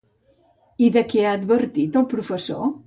[0.85, 2.77] I de què ha advertit el professor?